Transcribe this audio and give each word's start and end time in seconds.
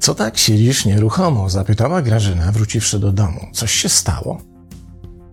Co 0.00 0.14
tak 0.14 0.38
siedzisz 0.38 0.84
nieruchomo? 0.84 1.50
zapytała 1.50 2.02
Grażyna, 2.02 2.52
wróciwszy 2.52 2.98
do 2.98 3.12
domu. 3.12 3.40
Coś 3.52 3.72
się 3.72 3.88
stało? 3.88 4.42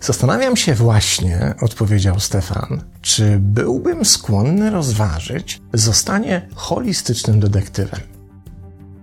Zastanawiam 0.02 0.56
się 0.56 0.74
właśnie, 0.74 1.54
odpowiedział 1.62 2.20
Stefan, 2.20 2.84
czy 3.02 3.38
byłbym 3.40 4.06
skłonny 4.06 4.70
rozważyć 4.70 5.62
zostanie 5.74 6.48
holistycznym 6.56 7.40
detektywem. 7.40 8.17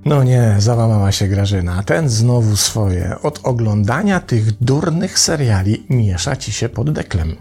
No 0.05 0.25
nie, 0.25 0.57
załamała 0.59 1.13
się 1.13 1.29
Grażyna. 1.29 1.83
Ten 1.83 2.09
znowu 2.09 2.57
swoje. 2.57 3.17
Od 3.23 3.41
oglądania 3.43 4.21
tych 4.21 4.65
durnych 4.65 5.19
seriali 5.19 5.87
miesza 5.91 6.37
ci 6.37 6.53
się 6.53 6.69
pod 6.69 6.93
deklem. 6.93 7.37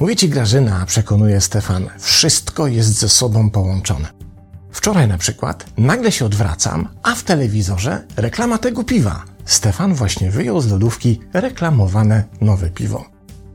Mówi 0.00 0.16
ci 0.16 0.28
Grażyna, 0.28 0.86
przekonuje 0.86 1.40
Stefan, 1.40 1.88
wszystko 1.98 2.66
jest 2.66 2.98
ze 2.98 3.08
sobą 3.08 3.50
połączone. 3.50 4.08
Wczoraj 4.70 5.08
na 5.08 5.18
przykład 5.18 5.66
nagle 5.78 6.12
się 6.12 6.24
odwracam, 6.24 6.88
a 7.02 7.14
w 7.14 7.22
telewizorze 7.22 8.04
reklama 8.16 8.58
tego 8.58 8.84
piwa. 8.84 9.24
Stefan 9.44 9.94
właśnie 9.94 10.30
wyjął 10.30 10.60
z 10.60 10.70
lodówki 10.70 11.20
reklamowane 11.32 12.24
nowe 12.40 12.70
piwo. 12.70 13.04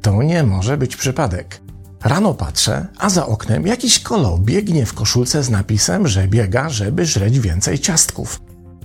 To 0.02 0.24
nie 0.24 0.44
może 0.44 0.78
być 0.78 0.96
przypadek. 0.96 1.62
Rano 2.04 2.34
patrzę, 2.34 2.88
a 2.98 3.10
za 3.10 3.28
oknem 3.28 3.68
jakiś 3.68 4.00
kolo 4.00 4.38
biegnie 4.38 4.86
w 4.86 4.94
koszulce 4.94 5.44
z 5.44 5.50
napisem, 5.50 6.08
że 6.08 6.28
biega, 6.28 6.70
żeby 6.70 7.06
żreć 7.06 7.40
więcej 7.40 7.80
ciastków. 7.80 8.42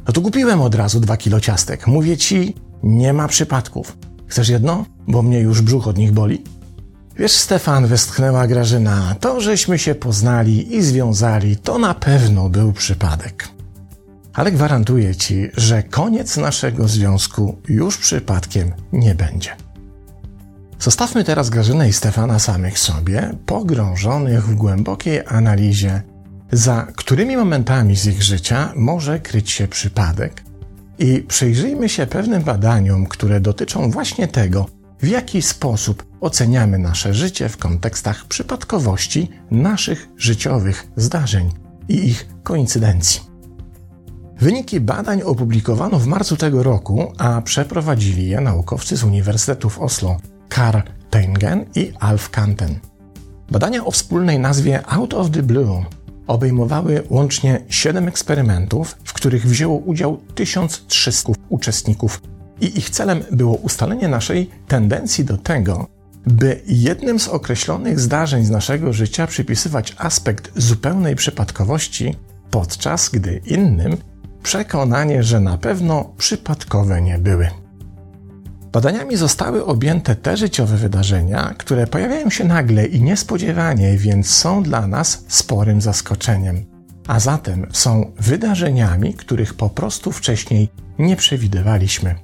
No 0.07 0.13
to 0.13 0.21
kupiłem 0.21 0.61
od 0.61 0.75
razu 0.75 1.01
dwa 1.01 1.17
kilo 1.17 1.41
ciastek. 1.41 1.87
Mówię 1.87 2.17
ci, 2.17 2.55
nie 2.83 3.13
ma 3.13 3.29
przypadków. 3.29 3.97
Chcesz 4.27 4.49
jedno? 4.49 4.85
Bo 5.09 5.23
mnie 5.23 5.41
już 5.41 5.63
brzuch 5.63 5.89
od 5.89 5.99
nich 5.99 6.13
boli. 6.13 6.45
Wiesz, 7.17 7.33
Stefan, 7.33 7.87
westchnęła 7.87 8.47
Grażyna, 8.47 9.15
to 9.21 9.41
żeśmy 9.41 9.79
się 9.79 9.95
poznali 9.95 10.77
i 10.77 10.83
związali, 10.83 11.57
to 11.57 11.79
na 11.79 11.95
pewno 11.95 12.49
był 12.49 12.73
przypadek. 12.73 13.49
Ale 14.33 14.53
gwarantuję 14.53 15.17
ci, 15.17 15.51
że 15.57 15.83
koniec 15.83 16.37
naszego 16.37 16.89
związku 16.89 17.59
już 17.69 17.99
przypadkiem 17.99 18.73
nie 18.93 19.15
będzie. 19.15 19.51
Zostawmy 20.85 21.25
teraz 21.25 21.51
Grażynę 21.51 21.89
i 21.89 21.93
Stefana 21.93 22.39
samych 22.39 22.79
sobie, 22.79 23.31
pogrążonych 23.47 24.45
w 24.45 24.55
głębokiej 24.55 25.21
analizie, 25.27 26.03
za 26.53 26.87
którymi 26.97 27.37
momentami 27.37 27.97
z 27.97 28.07
ich 28.07 28.23
życia 28.23 28.73
może 28.77 29.21
kryć 29.21 29.51
się 29.51 29.69
przypadek, 29.69 30.43
i 30.99 31.21
przyjrzyjmy 31.29 31.89
się 31.89 32.07
pewnym 32.07 32.43
badaniom, 32.43 33.07
które 33.07 33.41
dotyczą 33.41 33.91
właśnie 33.91 34.29
tego, 34.29 34.67
w 35.01 35.07
jaki 35.07 35.43
sposób 35.43 36.07
oceniamy 36.21 36.79
nasze 36.79 37.15
życie 37.15 37.49
w 37.49 37.57
kontekstach 37.57 38.25
przypadkowości 38.25 39.31
naszych 39.51 40.09
życiowych 40.17 40.87
zdarzeń 40.97 41.51
i 41.89 41.95
ich 41.95 42.29
koincydencji. 42.43 43.21
Wyniki 44.41 44.81
badań 44.81 45.23
opublikowano 45.23 45.99
w 45.99 46.07
marcu 46.07 46.37
tego 46.37 46.63
roku, 46.63 47.13
a 47.19 47.43
przeprowadzili 47.43 48.29
je 48.29 48.41
naukowcy 48.41 48.97
z 48.97 49.05
Uniwersytetów 49.05 49.79
Oslo 49.79 50.17
Karl 50.55 50.79
Tengen 51.11 51.65
i 51.75 51.93
Alf 52.01 52.31
Kanten. 52.31 52.79
Badania 53.51 53.85
o 53.85 53.91
wspólnej 53.91 54.39
nazwie 54.39 54.87
Out 54.87 55.15
of 55.15 55.31
the 55.31 55.43
Blue 55.43 55.85
obejmowały 56.27 57.03
łącznie 57.11 57.61
7 57.69 58.09
eksperymentów, 58.09 58.97
w 59.05 59.13
których 59.13 59.47
wzięło 59.47 59.77
udział 59.77 60.21
1300 60.35 61.33
uczestników 61.49 62.23
i 62.61 62.79
ich 62.79 62.91
celem 62.91 63.25
było 63.31 63.55
ustalenie 63.55 64.09
naszej 64.09 64.51
tendencji 64.69 65.25
do 65.25 65.37
tego, 65.37 65.87
by 66.27 66.61
jednym 66.67 67.21
z 67.21 67.29
określonych 67.29 68.01
zdarzeń 68.01 68.45
z 68.45 68.51
naszego 68.51 68.93
życia 68.93 69.27
przypisywać 69.27 69.95
aspekt 69.99 70.53
zupełnej 70.57 71.17
przypadkowości, 71.17 72.17
podczas 72.51 73.09
gdy 73.09 73.41
innym 73.47 73.97
przekonanie, 74.43 75.23
że 75.23 75.41
na 75.41 75.59
pewno 75.59 76.13
przypadkowe 76.19 77.03
nie 77.03 77.19
były. 77.19 77.64
Badaniami 78.75 79.17
zostały 79.17 79.65
objęte 79.65 80.17
te 80.17 80.37
życiowe 80.37 80.77
wydarzenia, 80.77 81.55
które 81.59 81.87
pojawiają 81.87 82.31
się 82.31 82.45
nagle 82.45 82.87
i 82.87 83.03
niespodziewanie, 83.03 83.99
więc 83.99 84.31
są 84.31 84.63
dla 84.63 84.87
nas 84.87 85.25
sporym 85.29 85.81
zaskoczeniem. 85.81 86.65
A 87.07 87.21
zatem 87.21 87.67
są 87.73 88.13
wydarzeniami, 88.21 89.15
których 89.15 89.55
po 89.55 89.71
prostu 89.71 90.13
wcześniej 90.13 90.69
nie 90.99 91.17
przewidywaliśmy. 91.17 92.15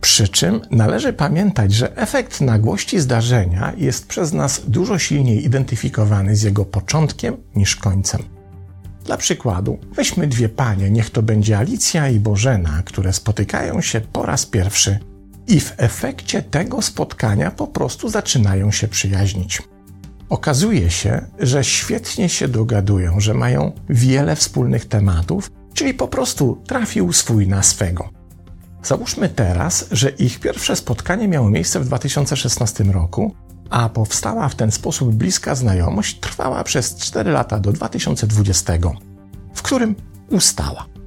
Przy 0.00 0.28
czym 0.28 0.60
należy 0.70 1.12
pamiętać, 1.12 1.72
że 1.72 1.96
efekt 1.96 2.40
nagłości 2.40 3.00
zdarzenia 3.00 3.72
jest 3.76 4.06
przez 4.06 4.32
nas 4.32 4.62
dużo 4.66 4.98
silniej 4.98 5.44
identyfikowany 5.44 6.36
z 6.36 6.42
jego 6.42 6.64
początkiem 6.64 7.36
niż 7.54 7.76
końcem. 7.76 8.22
Dla 9.04 9.16
przykładu, 9.16 9.78
weźmy 9.92 10.26
dwie 10.26 10.48
panie, 10.48 10.90
niech 10.90 11.10
to 11.10 11.22
będzie 11.22 11.58
Alicja 11.58 12.08
i 12.08 12.20
Bożena, 12.20 12.82
które 12.84 13.12
spotykają 13.12 13.80
się 13.80 14.00
po 14.00 14.22
raz 14.26 14.46
pierwszy 14.46 14.98
i 15.48 15.60
w 15.60 15.74
efekcie 15.76 16.42
tego 16.42 16.82
spotkania 16.82 17.50
po 17.50 17.66
prostu 17.66 18.08
zaczynają 18.08 18.70
się 18.70 18.88
przyjaźnić. 18.88 19.62
Okazuje 20.28 20.90
się, 20.90 21.26
że 21.38 21.64
świetnie 21.64 22.28
się 22.28 22.48
dogadują, 22.48 23.20
że 23.20 23.34
mają 23.34 23.72
wiele 23.88 24.36
wspólnych 24.36 24.84
tematów, 24.84 25.50
czyli 25.74 25.94
po 25.94 26.08
prostu 26.08 26.62
trafił 26.66 27.12
swój 27.12 27.48
na 27.48 27.62
swego. 27.62 28.08
Załóżmy 28.82 29.28
teraz, 29.28 29.86
że 29.90 30.10
ich 30.10 30.40
pierwsze 30.40 30.76
spotkanie 30.76 31.28
miało 31.28 31.50
miejsce 31.50 31.80
w 31.80 31.84
2016 31.84 32.84
roku, 32.84 33.34
a 33.70 33.88
powstała 33.88 34.48
w 34.48 34.54
ten 34.54 34.70
sposób 34.70 35.14
bliska 35.14 35.54
znajomość 35.54 36.20
trwała 36.20 36.64
przez 36.64 36.96
4 36.96 37.30
lata 37.30 37.58
do 37.60 37.72
2020, 37.72 38.72
w 39.54 39.62
którym 39.62 39.94
ustała. 40.30 40.97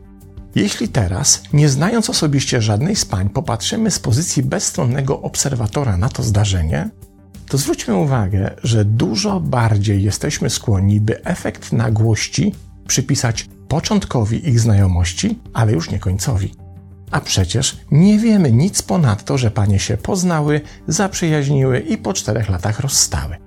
Jeśli 0.56 0.88
teraz, 0.88 1.44
nie 1.54 1.70
znając 1.70 2.10
osobiście 2.10 2.62
żadnej 2.62 2.96
z 2.96 3.06
pań, 3.06 3.30
popatrzymy 3.30 3.92
z 3.92 4.00
pozycji 4.00 4.44
bezstronnego 4.44 5.22
obserwatora 5.22 5.98
na 5.98 6.10
to 6.10 6.24
zdarzenie, 6.24 6.90
to 7.48 7.58
zwróćmy 7.58 7.96
uwagę, 7.96 8.56
że 8.64 8.86
dużo 8.86 9.40
bardziej 9.40 10.04
jesteśmy 10.04 10.50
skłonni, 10.50 11.02
by 11.02 11.24
efekt 11.24 11.74
nagłości 11.74 12.54
przypisać 12.88 13.50
początkowi 13.68 14.50
ich 14.50 14.60
znajomości, 14.60 15.40
ale 15.54 15.72
już 15.72 15.90
nie 15.90 16.00
końcowi. 16.00 16.54
A 17.12 17.22
przecież 17.22 17.78
nie 17.92 18.20
wiemy 18.20 18.52
nic 18.52 18.82
ponadto, 18.82 19.38
że 19.38 19.52
panie 19.52 19.80
się 19.80 19.98
poznały, 19.98 20.62
zaprzyjaźniły 20.88 21.80
i 21.80 21.98
po 21.98 22.14
czterech 22.14 22.50
latach 22.50 22.80
rozstały. 22.80 23.38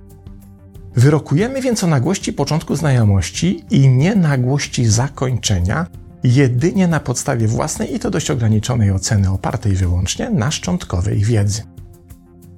Wyrokujemy 0.95 1.61
więc 1.61 1.83
o 1.83 1.87
nagłości 1.87 2.33
początku 2.33 2.75
znajomości 2.75 3.63
i 3.69 3.89
nie 3.89 4.15
nagłości 4.15 4.85
zakończenia, 4.85 5.87
jedynie 6.25 6.87
na 6.87 6.99
podstawie 6.99 7.47
własnej 7.47 7.95
i 7.95 7.99
to 7.99 8.11
dość 8.11 8.31
ograniczonej 8.31 8.91
oceny 8.91 9.31
opartej 9.31 9.73
wyłącznie 9.73 10.29
na 10.29 10.51
szczątkowej 10.51 11.23
wiedzy. 11.23 11.61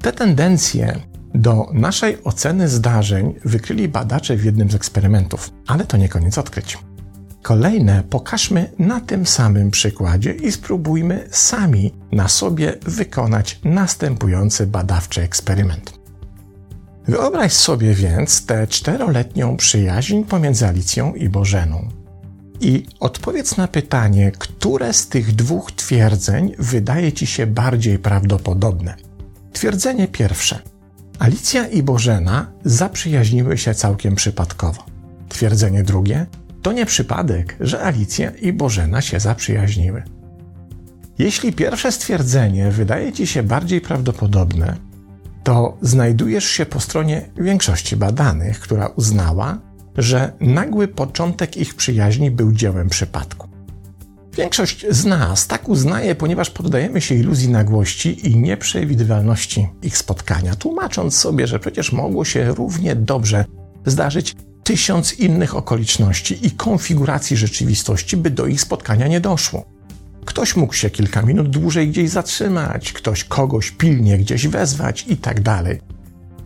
Te 0.02 0.14
tendencje 0.14 1.00
do 1.34 1.70
naszej 1.74 2.24
oceny 2.24 2.70
zdarzeń 2.70 3.36
wykryli 3.46 3.88
badacze 3.88 4.36
w 4.38 4.46
jednym 4.46 4.72
z 4.72 4.76
eksperymentów, 4.76 5.52
ale 5.68 5.86
to 5.86 5.98
nie 5.98 6.10
koniec 6.10 6.38
odkryć. 6.38 6.78
Kolejne 7.42 8.04
pokażmy 8.10 8.72
na 8.80 9.02
tym 9.02 9.26
samym 9.26 9.72
przykładzie 9.72 10.32
i 10.32 10.52
spróbujmy 10.52 11.28
sami 11.32 11.94
na 12.12 12.28
sobie 12.28 12.74
wykonać 12.82 13.60
następujący 13.64 14.68
badawczy 14.68 15.22
eksperyment. 15.22 15.94
Wyobraź 17.08 17.54
sobie 17.54 17.94
więc 17.94 18.46
tę 18.46 18.68
czteroletnią 18.68 19.58
przyjaźń 19.58 20.24
pomiędzy 20.24 20.68
Alicją 20.68 21.14
i 21.14 21.30
Bożeną. 21.30 21.97
I 22.62 22.86
odpowiedz 23.00 23.58
na 23.58 23.68
pytanie, 23.68 24.32
które 24.40 24.94
z 24.94 25.08
tych 25.08 25.36
dwóch 25.36 25.72
twierdzeń 25.72 26.54
wydaje 26.60 27.14
ci 27.14 27.28
się 27.28 27.48
bardziej 27.48 28.00
prawdopodobne. 28.00 28.96
Twierdzenie 29.54 30.08
pierwsze. 30.08 30.60
Alicja 31.20 31.68
i 31.68 31.84
Bożena 31.84 32.52
zaprzyjaźniły 32.66 33.58
się 33.58 33.74
całkiem 33.74 34.16
przypadkowo. 34.16 34.86
Twierdzenie 35.30 35.84
drugie. 35.84 36.26
To 36.62 36.72
nie 36.72 36.86
przypadek, 36.86 37.56
że 37.60 37.82
Alicja 37.84 38.32
i 38.32 38.54
Bożena 38.54 39.02
się 39.02 39.20
zaprzyjaźniły. 39.20 40.04
Jeśli 41.20 41.54
pierwsze 41.54 41.92
stwierdzenie 41.92 42.72
wydaje 42.72 43.14
ci 43.14 43.28
się 43.28 43.44
bardziej 43.44 43.82
prawdopodobne, 43.82 44.78
to 45.44 45.78
znajdujesz 45.82 46.46
się 46.46 46.66
po 46.66 46.80
stronie 46.80 47.30
większości 47.38 47.96
badanych, 47.96 48.60
która 48.60 48.88
uznała, 48.88 49.60
że 49.98 50.32
nagły 50.40 50.88
początek 50.88 51.58
ich 51.58 51.76
przyjaźni 51.76 52.32
był 52.32 52.52
dziełem 52.52 52.90
przypadku. 52.90 53.48
Większość 54.38 54.86
z 54.90 55.06
nas 55.06 55.48
tak 55.48 55.70
uznaje, 55.70 56.16
ponieważ 56.16 56.50
poddajemy 56.50 57.02
się 57.02 57.16
iluzji 57.16 57.50
nagłości 57.50 58.28
i 58.28 58.38
nieprzewidywalności 58.38 59.68
ich 59.84 59.98
spotkania, 59.98 60.56
tłumacząc 60.56 61.18
sobie, 61.18 61.48
że 61.48 61.60
przecież 61.60 61.92
mogło 61.92 62.26
się 62.26 62.46
równie 62.46 62.96
dobrze 62.96 63.46
zdarzyć 63.86 64.36
tysiąc 64.64 65.14
innych 65.14 65.56
okoliczności 65.56 66.48
i 66.48 66.52
konfiguracji 66.52 67.38
rzeczywistości, 67.38 68.18
by 68.18 68.32
do 68.32 68.46
ich 68.46 68.62
spotkania 68.62 69.08
nie 69.08 69.22
doszło. 69.22 69.66
Ktoś 70.26 70.56
mógł 70.56 70.74
się 70.74 70.90
kilka 70.90 71.22
minut 71.22 71.50
dłużej 71.50 71.90
gdzieś 71.90 72.10
zatrzymać, 72.10 72.94
ktoś 72.94 73.24
kogoś 73.24 73.72
pilnie 73.72 74.18
gdzieś 74.18 74.48
wezwać 74.48 75.06
i 75.08 75.18
tak 75.18 75.42
dalej. 75.42 75.80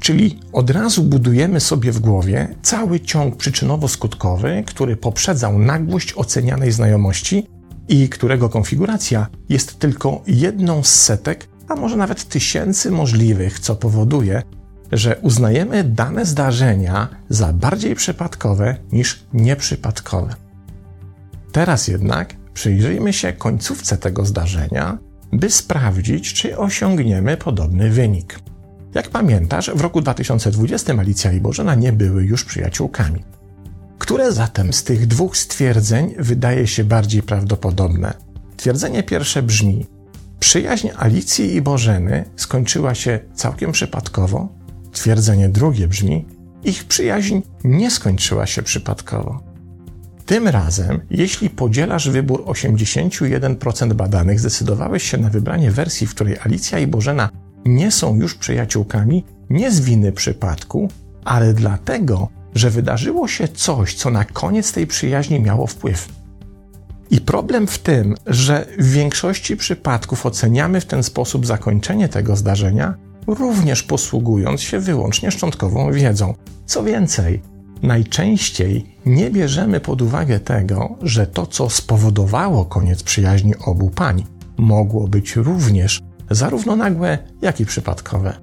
Czyli 0.01 0.39
od 0.53 0.69
razu 0.69 1.03
budujemy 1.03 1.59
sobie 1.59 1.91
w 1.91 1.99
głowie 1.99 2.55
cały 2.61 2.99
ciąg 2.99 3.35
przyczynowo-skutkowy, 3.35 4.63
który 4.63 4.97
poprzedzał 4.97 5.59
nagłość 5.59 6.13
ocenianej 6.15 6.71
znajomości 6.71 7.47
i 7.87 8.09
którego 8.09 8.49
konfiguracja 8.49 9.27
jest 9.49 9.79
tylko 9.79 10.21
jedną 10.27 10.83
z 10.83 10.95
setek, 10.95 11.47
a 11.67 11.75
może 11.75 11.95
nawet 11.97 12.29
tysięcy 12.29 12.91
możliwych, 12.91 13.59
co 13.59 13.75
powoduje, 13.75 14.43
że 14.91 15.15
uznajemy 15.21 15.83
dane 15.83 16.25
zdarzenia 16.25 17.07
za 17.29 17.53
bardziej 17.53 17.95
przypadkowe 17.95 18.75
niż 18.91 19.25
nieprzypadkowe. 19.33 20.35
Teraz 21.51 21.87
jednak 21.87 22.35
przyjrzyjmy 22.53 23.13
się 23.13 23.33
końcówce 23.33 23.97
tego 23.97 24.25
zdarzenia, 24.25 24.97
by 25.33 25.49
sprawdzić, 25.49 26.33
czy 26.33 26.57
osiągniemy 26.57 27.37
podobny 27.37 27.89
wynik. 27.89 28.39
Jak 28.93 29.09
pamiętasz, 29.09 29.71
w 29.75 29.81
roku 29.81 30.01
2020 30.01 30.93
Alicja 30.93 31.31
i 31.31 31.41
Bożena 31.41 31.75
nie 31.75 31.91
były 31.91 32.23
już 32.23 32.45
przyjaciółkami. 32.45 33.23
Które 33.99 34.31
zatem 34.31 34.73
z 34.73 34.83
tych 34.83 35.07
dwóch 35.07 35.37
stwierdzeń 35.37 36.13
wydaje 36.19 36.67
się 36.67 36.83
bardziej 36.83 37.23
prawdopodobne? 37.23 38.13
Twierdzenie 38.57 39.03
pierwsze 39.03 39.43
brzmi: 39.43 39.85
Przyjaźń 40.39 40.87
Alicji 40.97 41.55
i 41.55 41.61
Bożeny 41.61 42.25
skończyła 42.35 42.95
się 42.95 43.19
całkiem 43.33 43.71
przypadkowo. 43.71 44.49
Twierdzenie 44.91 45.49
drugie 45.49 45.87
brzmi: 45.87 46.25
Ich 46.63 46.83
przyjaźń 46.83 47.41
nie 47.63 47.91
skończyła 47.91 48.45
się 48.45 48.63
przypadkowo. 48.63 49.43
Tym 50.25 50.47
razem, 50.47 51.01
jeśli 51.09 51.49
podzielasz 51.49 52.09
wybór 52.09 52.43
81% 52.45 53.93
badanych, 53.93 54.39
zdecydowałeś 54.39 55.03
się 55.03 55.17
na 55.17 55.29
wybranie 55.29 55.71
wersji, 55.71 56.07
w 56.07 56.15
której 56.15 56.37
Alicja 56.39 56.79
i 56.79 56.87
Bożena 56.87 57.29
nie 57.65 57.91
są 57.91 58.15
już 58.15 58.35
przyjaciółkami, 58.35 59.23
nie 59.49 59.71
z 59.71 59.79
winy 59.79 60.11
przypadku, 60.11 60.87
ale 61.25 61.53
dlatego, 61.53 62.29
że 62.55 62.69
wydarzyło 62.69 63.27
się 63.27 63.47
coś, 63.47 63.95
co 63.95 64.09
na 64.09 64.25
koniec 64.25 64.73
tej 64.73 64.87
przyjaźni 64.87 65.39
miało 65.39 65.67
wpływ. 65.67 66.09
I 67.11 67.21
problem 67.21 67.67
w 67.67 67.79
tym, 67.79 68.15
że 68.25 68.67
w 68.79 68.91
większości 68.91 69.57
przypadków 69.57 70.25
oceniamy 70.25 70.81
w 70.81 70.85
ten 70.85 71.03
sposób 71.03 71.45
zakończenie 71.45 72.09
tego 72.09 72.35
zdarzenia, 72.35 72.93
również 73.27 73.83
posługując 73.83 74.61
się 74.61 74.79
wyłącznie 74.79 75.31
szczątkową 75.31 75.91
wiedzą. 75.91 76.33
Co 76.65 76.83
więcej, 76.83 77.41
najczęściej 77.83 78.97
nie 79.05 79.31
bierzemy 79.31 79.79
pod 79.79 80.01
uwagę 80.01 80.39
tego, 80.39 80.95
że 81.01 81.27
to, 81.27 81.45
co 81.45 81.69
spowodowało 81.69 82.65
koniec 82.65 83.03
przyjaźni 83.03 83.53
obu 83.65 83.89
pań, 83.89 84.25
mogło 84.57 85.07
być 85.07 85.35
również 85.35 86.01
zarówno 86.35 86.75
nagłe, 86.75 87.17
jak 87.41 87.59
i 87.59 87.65
przypadkowe. 87.65 88.33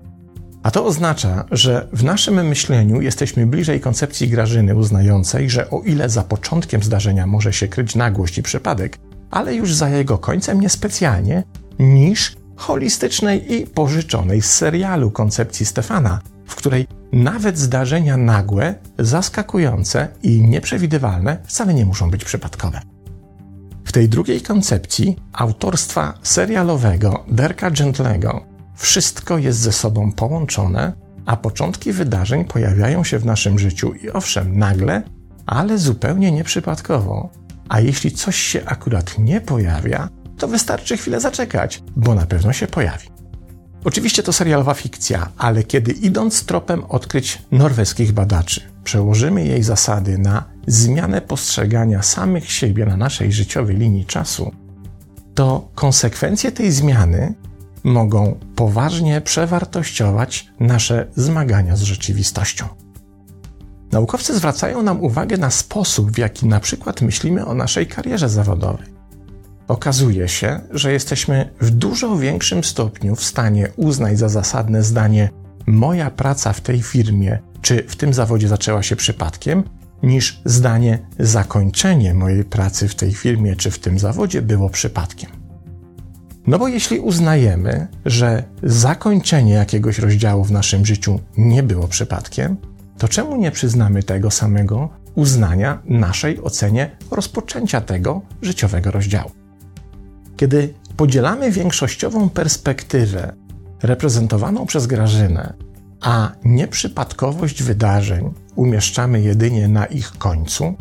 A 0.63 0.71
to 0.71 0.85
oznacza, 0.85 1.45
że 1.51 1.89
w 1.93 2.05
naszym 2.05 2.47
myśleniu 2.47 3.01
jesteśmy 3.01 3.47
bliżej 3.47 3.81
koncepcji 3.81 4.29
Grażyny 4.29 4.75
uznającej, 4.75 5.51
że 5.51 5.71
o 5.71 5.81
ile 5.81 6.09
za 6.09 6.23
początkiem 6.23 6.83
zdarzenia 6.83 7.27
może 7.27 7.53
się 7.53 7.69
kryć 7.69 7.95
nagłość 7.95 8.39
i 8.39 8.43
przypadek, 8.43 8.99
ale 9.31 9.55
już 9.55 9.75
za 9.75 9.89
jego 9.89 10.19
końcem 10.19 10.61
niespecjalnie, 10.61 11.43
niż 11.79 12.37
holistycznej 12.57 13.55
i 13.55 13.67
pożyczonej 13.67 14.43
z 14.43 14.51
serialu 14.51 15.11
koncepcji 15.11 15.67
Stefana, 15.67 16.21
w 16.47 16.55
której 16.55 16.87
nawet 17.13 17.59
zdarzenia 17.59 18.17
nagłe, 18.17 18.75
zaskakujące 18.99 20.09
i 20.23 20.43
nieprzewidywalne 20.43 21.37
wcale 21.47 21.75
nie 21.75 21.87
muszą 21.87 22.11
być 22.11 22.25
przypadkowe. 22.25 22.81
W 23.89 23.93
tej 23.93 24.09
drugiej 24.09 24.41
koncepcji 24.41 25.17
autorstwa 25.33 26.15
serialowego 26.23 27.25
Derka 27.29 27.71
Gentlego 27.71 28.45
wszystko 28.77 29.39
jest 29.39 29.59
ze 29.59 29.73
sobą 29.73 30.13
połączone, 30.13 30.93
a 31.27 31.37
początki 31.37 31.93
wydarzeń 31.93 32.45
pojawiają 32.45 33.05
się 33.05 33.19
w 33.19 33.25
naszym 33.25 33.59
życiu 33.59 33.93
i 33.95 34.11
owszem, 34.11 34.59
nagle, 34.59 35.03
ale 35.47 35.79
zupełnie 35.79 36.33
nieprzypadkowo. 36.33 37.31
A 37.69 37.81
jeśli 37.81 38.11
coś 38.11 38.37
się 38.37 38.63
akurat 38.67 39.19
nie 39.19 39.41
pojawia, 39.41 40.09
to 40.39 40.49
wystarczy 40.49 40.97
chwilę 40.97 41.21
zaczekać, 41.21 41.83
bo 41.97 42.15
na 42.15 42.27
pewno 42.27 42.53
się 42.53 42.67
pojawi. 42.67 43.09
Oczywiście 43.85 44.23
to 44.23 44.33
serialowa 44.33 44.75
fikcja, 44.75 45.29
ale 45.39 45.63
kiedy 45.63 45.93
idąc 45.93 46.45
tropem 46.45 46.85
odkryć 46.85 47.43
norweskich 47.51 48.13
badaczy, 48.13 48.61
przełożymy 48.89 49.45
jej 49.45 49.63
zasady 49.63 50.19
na 50.19 50.45
zmianę 50.67 51.21
postrzegania 51.21 52.03
samych 52.03 52.51
siebie 52.53 52.87
na 52.87 52.97
naszej 52.97 53.33
życiowej 53.33 53.77
linii 53.77 54.05
czasu, 54.05 54.53
to 55.35 55.69
konsekwencje 55.75 56.53
tej 56.53 56.73
zmiany 56.73 57.35
mogą 57.85 58.39
poważnie 58.57 59.21
przewartościować 59.21 60.49
nasze 60.61 61.07
zmagania 61.17 61.77
z 61.77 61.83
rzeczywistością. 61.83 62.67
Naukowcy 63.93 64.37
zwracają 64.37 64.83
nam 64.83 65.01
uwagę 65.03 65.37
na 65.37 65.51
sposób, 65.51 66.11
w 66.11 66.19
jaki 66.19 66.47
na 66.47 66.61
przykład 66.61 67.03
myślimy 67.03 67.47
o 67.47 67.55
naszej 67.55 67.87
karierze 67.87 68.29
zawodowej. 68.29 68.87
Okazuje 69.69 70.29
się, 70.29 70.61
że 70.71 70.93
jesteśmy 70.93 71.55
w 71.61 71.71
dużo 71.71 72.17
większym 72.17 72.65
stopniu 72.65 73.17
w 73.17 73.25
stanie 73.25 73.69
uznać 73.77 74.19
za 74.19 74.29
zasadne 74.29 74.83
zdanie: 74.83 75.31
Moja 75.67 76.11
praca 76.11 76.53
w 76.53 76.61
tej 76.61 76.83
firmie 76.83 77.39
czy 77.63 77.83
w 77.89 77.97
tym 77.97 78.15
zawodzie 78.15 78.49
zaczęła 78.49 78.83
się 78.83 78.97
przypadkiem, 78.97 79.65
niż 80.03 80.41
zdanie: 80.45 80.99
Zakończenie 81.19 82.15
mojej 82.15 82.45
pracy 82.45 82.89
w 82.89 82.95
tej 82.95 83.15
firmie 83.15 83.57
czy 83.57 83.71
w 83.71 83.79
tym 83.79 83.99
zawodzie 83.99 84.43
było 84.43 84.71
przypadkiem. 84.71 85.31
No 86.47 86.59
bo 86.59 86.69
jeśli 86.69 87.01
uznajemy, 87.01 87.87
że 88.05 88.45
zakończenie 88.63 89.53
jakiegoś 89.53 89.99
rozdziału 89.99 90.45
w 90.45 90.51
naszym 90.51 90.87
życiu 90.87 91.21
nie 91.37 91.63
było 91.63 91.89
przypadkiem, 91.89 92.57
to 92.99 93.09
czemu 93.09 93.37
nie 93.37 93.51
przyznamy 93.51 94.03
tego 94.03 94.31
samego 94.31 94.89
uznania 95.15 95.83
naszej 95.85 96.43
ocenie 96.43 96.91
rozpoczęcia 97.11 97.81
tego 97.81 98.23
życiowego 98.43 98.91
rozdziału? 98.91 99.31
Kiedy 100.37 100.75
podzielamy 100.97 101.51
większościową 101.51 102.31
perspektywę 102.31 103.33
reprezentowaną 103.83 104.67
przez 104.67 104.87
Grażynę, 104.87 105.55
a 106.01 106.33
nieprzypadkowość 106.45 107.63
wydarzeń 107.63 108.35
umieszczamy 108.55 109.21
jedynie 109.21 109.69
na 109.69 109.87
ich 109.87 110.11
końcu, 110.11 110.75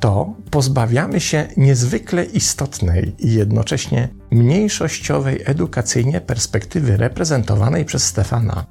to 0.00 0.34
pozbawiamy 0.50 1.20
się 1.20 1.48
niezwykle 1.56 2.24
istotnej 2.24 3.14
i 3.18 3.32
jednocześnie 3.32 4.08
mniejszościowej 4.30 5.40
edukacyjnie 5.44 6.20
perspektywy 6.20 6.96
reprezentowanej 6.96 7.84
przez 7.84 8.04
Stefana, 8.04 8.66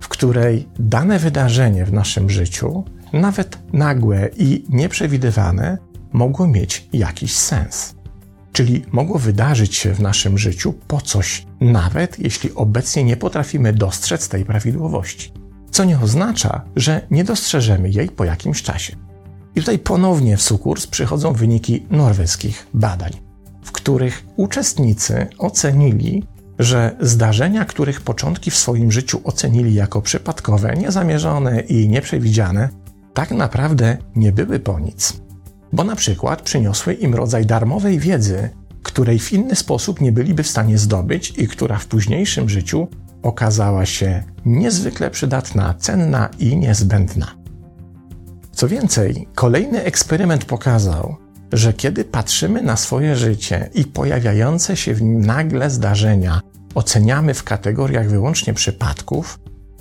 w 0.00 0.08
której 0.08 0.68
dane 0.78 1.18
wydarzenie 1.18 1.84
w 1.84 1.92
naszym 1.92 2.30
życiu, 2.30 2.84
nawet 3.12 3.58
nagłe 3.72 4.30
i 4.36 4.64
nieprzewidywane, 4.68 5.78
mogło 6.12 6.46
mieć 6.46 6.88
jakiś 6.92 7.36
sens. 7.36 7.94
Czyli 8.58 8.84
mogło 8.92 9.18
wydarzyć 9.18 9.76
się 9.76 9.94
w 9.94 10.00
naszym 10.00 10.38
życiu 10.38 10.74
po 10.88 11.00
coś, 11.00 11.46
nawet 11.60 12.18
jeśli 12.18 12.54
obecnie 12.54 13.04
nie 13.04 13.16
potrafimy 13.16 13.72
dostrzec 13.72 14.28
tej 14.28 14.44
prawidłowości. 14.44 15.32
Co 15.70 15.84
nie 15.84 16.00
oznacza, 16.00 16.64
że 16.76 17.06
nie 17.10 17.24
dostrzeżemy 17.24 17.90
jej 17.90 18.08
po 18.08 18.24
jakimś 18.24 18.62
czasie. 18.62 18.96
I 19.54 19.60
tutaj 19.60 19.78
ponownie 19.78 20.36
w 20.36 20.42
sukurs 20.42 20.86
przychodzą 20.86 21.32
wyniki 21.32 21.86
norweskich 21.90 22.66
badań, 22.74 23.12
w 23.62 23.72
których 23.72 24.24
uczestnicy 24.36 25.26
ocenili, 25.38 26.24
że 26.58 26.96
zdarzenia, 27.00 27.64
których 27.64 28.00
początki 28.00 28.50
w 28.50 28.56
swoim 28.56 28.92
życiu 28.92 29.20
ocenili 29.24 29.74
jako 29.74 30.02
przypadkowe, 30.02 30.76
niezamierzone 30.76 31.60
i 31.60 31.88
nieprzewidziane, 31.88 32.68
tak 33.14 33.30
naprawdę 33.30 33.96
nie 34.16 34.32
były 34.32 34.60
po 34.60 34.80
nic. 34.80 35.27
Bo 35.72 35.84
na 35.84 35.96
przykład 35.96 36.42
przyniosły 36.42 36.94
im 36.94 37.14
rodzaj 37.14 37.46
darmowej 37.46 37.98
wiedzy, 37.98 38.48
której 38.82 39.18
w 39.18 39.32
inny 39.32 39.56
sposób 39.56 40.00
nie 40.00 40.12
byliby 40.12 40.42
w 40.42 40.48
stanie 40.48 40.78
zdobyć 40.78 41.32
i 41.36 41.48
która 41.48 41.78
w 41.78 41.86
późniejszym 41.86 42.48
życiu 42.48 42.88
okazała 43.22 43.86
się 43.86 44.22
niezwykle 44.44 45.10
przydatna, 45.10 45.74
cenna 45.78 46.28
i 46.38 46.56
niezbędna. 46.56 47.34
Co 48.52 48.68
więcej, 48.68 49.28
kolejny 49.34 49.82
eksperyment 49.82 50.44
pokazał, 50.44 51.16
że 51.52 51.72
kiedy 51.72 52.04
patrzymy 52.04 52.62
na 52.62 52.76
swoje 52.76 53.16
życie 53.16 53.70
i 53.74 53.84
pojawiające 53.84 54.76
się 54.76 54.94
w 54.94 55.02
nim 55.02 55.20
nagle 55.20 55.70
zdarzenia 55.70 56.40
oceniamy 56.74 57.34
w 57.34 57.44
kategoriach 57.44 58.08
wyłącznie 58.08 58.54
przypadków, 58.54 59.38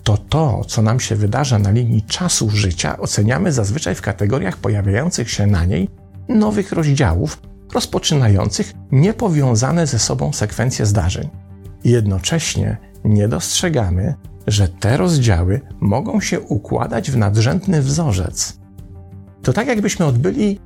to 0.08 0.18
to, 0.18 0.62
co 0.68 0.82
nam 0.82 1.00
się 1.00 1.16
wydarza 1.16 1.60
na 1.60 1.72
linii 1.72 2.02
czasu 2.02 2.50
życia, 2.50 2.98
oceniamy 2.98 3.52
zazwyczaj 3.52 3.96
w 3.96 4.02
kategoriach 4.02 4.58
pojawiających 4.58 5.32
się 5.32 5.48
na 5.48 5.66
niej 5.66 5.90
nowych 6.30 6.72
rozdziałów, 6.72 7.42
rozpoczynających 7.74 8.74
niepowiązane 8.92 9.88
ze 9.88 10.00
sobą 10.00 10.34
sekwencje 10.34 10.86
zdarzeń. 10.86 11.30
Jednocześnie 11.84 12.78
nie 13.06 13.28
dostrzegamy, 13.28 14.16
że 14.48 14.68
te 14.68 14.98
rozdziały 14.98 15.62
mogą 15.80 16.22
się 16.22 16.40
układać 16.40 17.12
w 17.12 17.18
nadrzędny 17.18 17.82
wzorzec, 17.82 18.60
to 19.44 19.54
tak 19.54 19.68
jakbyśmy 19.68 20.06
odbyli 20.06 20.60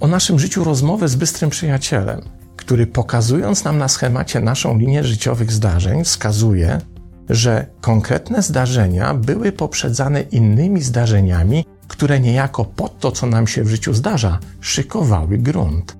o 0.00 0.06
naszym 0.06 0.38
życiu 0.38 0.64
rozmowę 0.64 1.08
z 1.08 1.16
bystrym 1.16 1.50
przyjacielem, 1.50 2.20
który 2.56 2.86
pokazując 2.86 3.64
nam 3.64 3.78
na 3.78 3.88
schemacie 3.88 4.40
naszą 4.40 4.78
linię 4.78 5.04
życiowych 5.04 5.52
zdarzeń, 5.52 6.04
wskazuje, 6.04 6.80
że 7.28 7.66
konkretne 7.80 8.42
zdarzenia 8.42 9.14
były 9.14 9.52
poprzedzane 9.52 10.20
innymi 10.20 10.82
zdarzeniami, 10.82 11.64
które 11.88 12.20
niejako 12.20 12.64
pod 12.64 12.98
to, 12.98 13.12
co 13.12 13.26
nam 13.26 13.46
się 13.46 13.64
w 13.64 13.68
życiu 13.68 13.94
zdarza, 13.94 14.38
szykowały 14.60 15.38
grunt. 15.38 15.96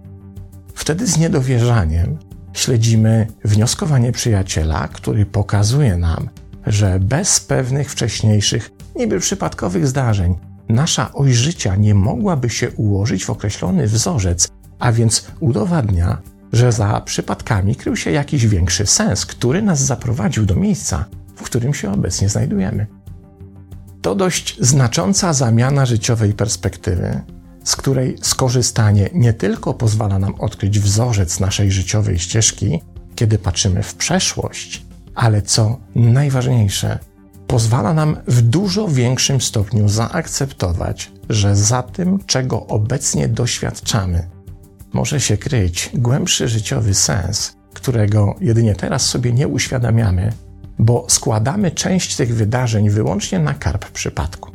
Wtedy 0.75 1.07
z 1.07 1.19
niedowierzaniem 1.19 2.19
śledzimy 2.53 3.27
wnioskowanie 3.45 4.13
przyjaciela, 4.13 4.89
który 4.89 5.27
pokazuje 5.27 5.97
nam, 5.97 6.29
że 6.67 6.99
bez 7.01 7.41
pewnych 7.41 7.91
wcześniejszych, 7.91 8.71
niby 8.97 9.21
przypadkowych 9.21 9.87
zdarzeń, 9.87 10.35
nasza 10.69 11.13
oś 11.13 11.33
życia 11.33 11.77
nie 11.77 11.95
mogłaby 11.95 12.51
się 12.51 12.71
ułożyć 12.71 13.25
w 13.25 13.31
określony 13.31 13.87
wzorzec, 13.87 14.49
a 14.79 14.93
więc 14.93 15.27
udowadnia, 15.41 16.19
że 16.55 16.73
za 16.73 17.01
przypadkami 17.01 17.77
krył 17.77 17.97
się 17.97 18.11
jakiś 18.11 18.47
większy 18.47 18.87
sens, 18.87 19.27
który 19.27 19.63
nas 19.63 19.81
zaprowadził 19.85 20.47
do 20.47 20.55
miejsca, 20.55 21.05
w 21.37 21.43
którym 21.43 21.75
się 21.75 21.93
obecnie 21.93 22.29
znajdujemy. 22.29 22.87
To 24.03 24.15
dość 24.15 24.57
znacząca 24.61 25.33
zamiana 25.33 25.87
życiowej 25.87 26.33
perspektywy, 26.33 27.21
z 27.65 27.77
której 27.77 28.17
skorzystanie 28.23 29.11
nie 29.15 29.33
tylko 29.33 29.75
pozwala 29.75 30.19
nam 30.19 30.35
odkryć 30.35 30.81
wzorzec 30.81 31.41
naszej 31.41 31.73
życiowej 31.73 32.19
ścieżki, 32.19 32.83
kiedy 33.15 33.39
patrzymy 33.39 33.83
w 33.83 33.95
przeszłość, 33.95 34.83
ale 35.15 35.43
co 35.43 35.79
najważniejsze, 35.95 36.99
pozwala 37.47 37.95
nam 37.95 38.17
w 38.27 38.43
dużo 38.43 38.89
większym 38.89 39.41
stopniu 39.41 39.89
zaakceptować, 39.89 41.13
że 41.29 41.57
za 41.57 41.83
tym, 41.83 42.19
czego 42.27 42.67
obecnie 42.67 43.29
doświadczamy, 43.29 44.34
może 44.95 45.21
się 45.21 45.37
kryć 45.37 45.91
głębszy 45.95 46.49
życiowy 46.49 46.95
sens, 46.95 47.57
którego 47.75 48.35
jedynie 48.41 48.75
teraz 48.75 49.07
sobie 49.07 49.33
nie 49.33 49.49
uświadamiamy, 49.49 50.33
bo 50.79 51.07
składamy 51.09 51.71
część 51.71 52.17
tych 52.17 52.35
wydarzeń 52.35 52.91
wyłącznie 52.91 53.39
na 53.39 53.55
karp 53.55 53.91
przypadku. 53.91 54.51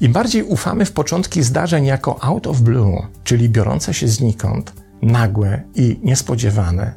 Im 0.00 0.12
bardziej 0.12 0.42
ufamy 0.42 0.84
w 0.84 0.92
początki 0.92 1.42
zdarzeń 1.42 1.86
jako 1.86 2.22
out 2.24 2.46
of 2.46 2.60
blue, 2.60 3.06
czyli 3.24 3.48
biorące 3.48 3.94
się 3.94 4.08
znikąd, 4.08 4.72
nagłe 5.02 5.62
i 5.74 6.00
niespodziewane, 6.02 6.94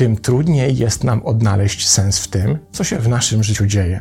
tym 0.00 0.16
trudniej 0.16 0.76
jest 0.76 1.04
nam 1.04 1.22
odnaleźć 1.22 1.88
sens 1.88 2.18
w 2.18 2.28
tym, 2.28 2.58
co 2.72 2.84
się 2.84 2.98
w 2.98 3.08
naszym 3.08 3.42
życiu 3.42 3.66
dzieje. 3.66 4.00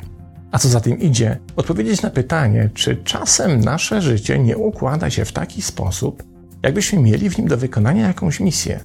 A 0.51 0.59
co 0.59 0.69
za 0.69 0.79
tym 0.79 0.99
idzie, 0.99 1.37
odpowiedzieć 1.55 2.01
na 2.01 2.09
pytanie, 2.09 2.69
czy 2.73 2.95
czasem 2.95 3.59
nasze 3.59 4.01
życie 4.01 4.39
nie 4.39 4.57
układa 4.57 5.09
się 5.09 5.25
w 5.25 5.31
taki 5.31 5.61
sposób, 5.61 6.23
jakbyśmy 6.63 6.99
mieli 6.99 7.29
w 7.29 7.37
nim 7.37 7.47
do 7.47 7.57
wykonania 7.57 8.07
jakąś 8.07 8.39
misję. 8.39 8.79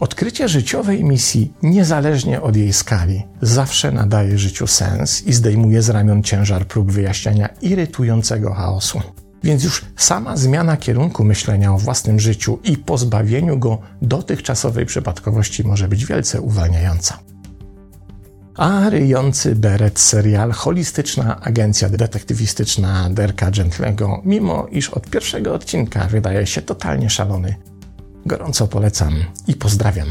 Odkrycie 0.00 0.48
życiowej 0.48 1.04
misji, 1.04 1.52
niezależnie 1.62 2.42
od 2.42 2.56
jej 2.56 2.72
skali, 2.72 3.22
zawsze 3.42 3.92
nadaje 3.92 4.38
życiu 4.38 4.66
sens 4.66 5.26
i 5.26 5.32
zdejmuje 5.32 5.82
z 5.82 5.88
ramion 5.88 6.22
ciężar 6.22 6.66
prób 6.66 6.92
wyjaśniania 6.92 7.48
irytującego 7.62 8.54
chaosu. 8.54 9.00
Więc 9.42 9.64
już 9.64 9.84
sama 9.96 10.36
zmiana 10.36 10.76
kierunku 10.76 11.24
myślenia 11.24 11.74
o 11.74 11.78
własnym 11.78 12.20
życiu 12.20 12.58
i 12.64 12.76
pozbawieniu 12.76 13.58
go 13.58 13.78
dotychczasowej 14.02 14.86
przypadkowości 14.86 15.64
może 15.64 15.88
być 15.88 16.06
wielce 16.06 16.40
uwalniająca. 16.40 17.29
A 18.56 18.90
ryjący 18.90 19.56
beret 19.56 19.98
serial 19.98 20.52
holistyczna 20.52 21.40
agencja 21.40 21.88
detektywistyczna 21.88 23.10
Derka 23.10 23.50
Gentlego, 23.50 24.22
mimo 24.24 24.66
iż 24.70 24.90
od 24.90 25.10
pierwszego 25.10 25.54
odcinka 25.54 26.06
wydaje 26.06 26.46
się 26.46 26.62
totalnie 26.62 27.10
szalony, 27.10 27.54
gorąco 28.26 28.66
polecam 28.66 29.14
i 29.46 29.54
pozdrawiam. 29.54 30.08